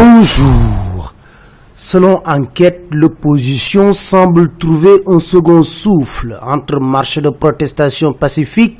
[0.00, 1.12] Bonjour.
[1.74, 8.78] Selon enquête, l'opposition semble trouver un second souffle entre marche de protestation pacifique,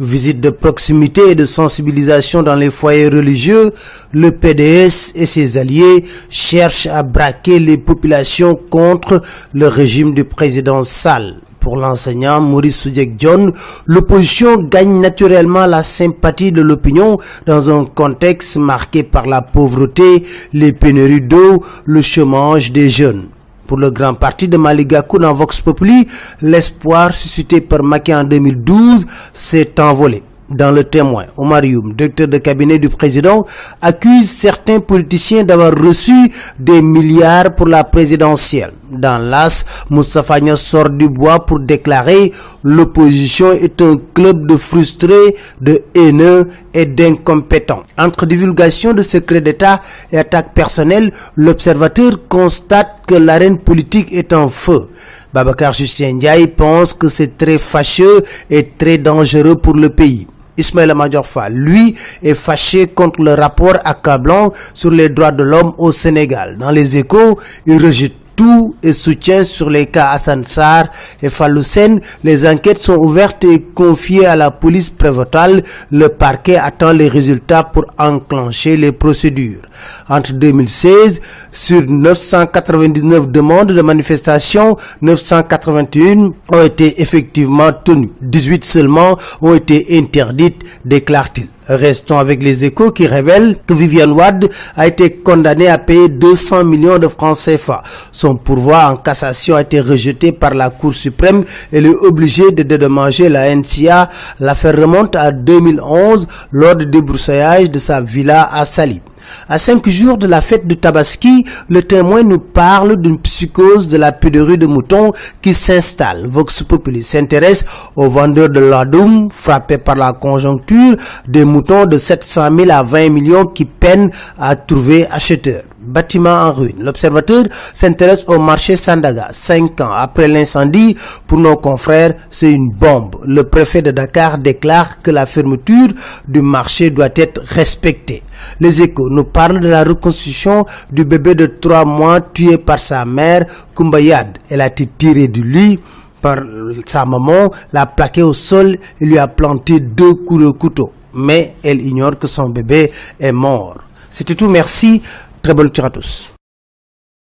[0.00, 3.74] visite de proximité et de sensibilisation dans les foyers religieux.
[4.12, 9.20] Le PDS et ses alliés cherchent à braquer les populations contre
[9.52, 11.42] le régime du président Sall.
[11.64, 13.50] Pour l'enseignant Maurice Soudjek John,
[13.86, 20.74] l'opposition gagne naturellement la sympathie de l'opinion dans un contexte marqué par la pauvreté, les
[20.74, 23.28] pénuries d'eau, le chômage des jeunes.
[23.66, 26.06] Pour le grand parti de Maligakou dans Vox Populi,
[26.42, 30.22] l'espoir suscité par Maki en 2012 s'est envolé
[30.54, 33.44] dans le témoin, Omar Youm, directeur de cabinet du président,
[33.82, 36.12] accuse certains politiciens d'avoir reçu
[36.58, 38.72] des milliards pour la présidentielle.
[38.90, 42.32] Dans l'AS, Moustapha sort du bois pour déclarer
[42.62, 47.82] l'opposition est un club de frustrés, de haineux et d'incompétents.
[47.98, 49.80] Entre divulgation de secrets d'État
[50.12, 54.88] et attaques personnelles, l'observateur constate que l'arène politique est en feu.
[55.32, 60.26] Babacar Justin Ndiaye pense que c'est très fâcheux et très dangereux pour le pays.
[60.56, 65.92] Ismaël Majorfa, lui, est fâché contre le rapport accablant sur les droits de l'homme au
[65.92, 66.56] Sénégal.
[66.58, 70.86] Dans les échos, il rejette tout et soutient sur les cas Hassan Sar
[71.22, 72.00] et Faloussen.
[72.22, 75.62] Les enquêtes sont ouvertes et confiées à la police prévotale.
[75.90, 79.62] Le parquet attend les résultats pour enclencher les procédures.
[80.08, 81.20] Entre 2016,
[81.52, 88.12] sur 999 demandes de manifestation, 981 ont été effectivement tenues.
[88.20, 91.53] 18 seulement ont été interdites, déclare-t-il.
[91.68, 96.64] Restons avec les échos qui révèlent que Viviane Wade a été condamnée à payer 200
[96.64, 97.82] millions de francs CFA.
[98.12, 101.44] Son pourvoi en cassation a été rejeté par la Cour suprême.
[101.72, 104.08] Elle est obligée de dédommager la NCA.
[104.40, 109.00] L'affaire remonte à 2011 lors du débroussaillage de sa villa à Sali.
[109.48, 113.96] À cinq jours de la fête de Tabaski, le témoin nous parle d'une psychose de
[113.96, 115.12] la pénurie de moutons
[115.42, 116.26] qui s'installe.
[116.28, 117.64] Vox Populi s'intéresse
[117.96, 120.96] aux vendeurs de ladoum frappés par la conjoncture,
[121.28, 126.52] des moutons de 700 000 à 20 millions qui peinent à trouver acheteurs bâtiment en
[126.52, 126.80] ruine.
[126.80, 129.28] L'observateur s'intéresse au marché Sandaga.
[129.32, 130.96] Cinq ans après l'incendie,
[131.26, 133.16] pour nos confrères, c'est une bombe.
[133.24, 135.90] Le préfet de Dakar déclare que la fermeture
[136.26, 138.22] du marché doit être respectée.
[138.60, 143.04] Les échos nous parlent de la reconstruction du bébé de trois mois tué par sa
[143.04, 144.38] mère, Kumbayad.
[144.50, 145.78] Elle a été tirée du lit
[146.20, 146.38] par
[146.86, 150.90] sa maman, l'a plaqué au sol et lui a planté deux coups de couteau.
[151.14, 152.90] Mais elle ignore que son bébé
[153.20, 153.76] est mort.
[154.10, 155.02] C'était tout, merci.
[155.44, 156.33] Très bonne lecture à tous.